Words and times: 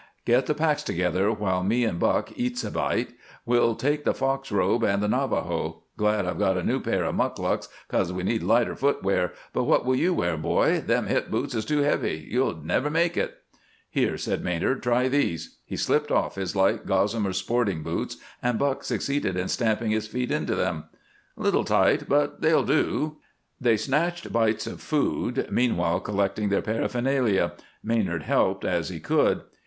"Get 0.25 0.47
the 0.47 0.55
packs 0.55 0.81
together 0.81 1.31
while 1.31 1.63
me 1.63 1.83
and 1.85 1.99
Buck 1.99 2.31
eats 2.35 2.63
a 2.63 2.71
bite. 2.71 3.13
We'll 3.45 3.75
take 3.75 4.03
the 4.03 4.15
fox 4.15 4.51
robe 4.51 4.83
and 4.83 4.99
the 4.99 5.07
Navajo. 5.07 5.83
Glad 5.95 6.25
I've 6.25 6.39
got 6.39 6.57
a 6.57 6.63
new 6.63 6.79
pair 6.79 7.03
of 7.03 7.13
mukluks, 7.13 7.67
'cause 7.87 8.11
we 8.11 8.23
need 8.23 8.41
light 8.41 8.65
footgear; 8.79 9.33
but 9.53 9.65
what 9.65 9.85
will 9.85 9.95
you 9.95 10.11
wear, 10.11 10.37
boy? 10.37 10.79
Them 10.81 11.05
hip 11.05 11.29
boots 11.29 11.53
is 11.53 11.65
too 11.65 11.81
heavy 11.81 12.27
you'd 12.31 12.65
never 12.65 12.89
make 12.89 13.15
it." 13.15 13.37
"Here," 13.91 14.17
said 14.17 14.43
Maynard, 14.43 14.81
"try 14.81 15.07
these." 15.07 15.59
He 15.65 15.77
slipped 15.77 16.09
off 16.09 16.33
his 16.33 16.55
light 16.55 16.87
gossamer 16.87 17.31
sporting 17.31 17.83
boots, 17.83 18.17
and 18.41 18.57
Buck 18.57 18.83
succeeded 18.83 19.37
in 19.37 19.49
stamping 19.49 19.91
his 19.91 20.07
feet 20.07 20.31
into 20.31 20.55
them. 20.55 20.85
"Little 21.37 21.63
tight, 21.63 22.09
but 22.09 22.41
they'll 22.41 22.63
go." 22.63 23.17
They 23.59 23.77
snatched 23.77 24.33
bites 24.33 24.65
of 24.65 24.81
food, 24.81 25.47
meanwhile 25.51 25.99
collecting 25.99 26.49
their 26.49 26.63
paraphernalia, 26.63 27.51
Maynard 27.83 28.23
helping 28.23 28.67
as 28.71 28.89
he 28.89 28.99
could. 28.99 29.41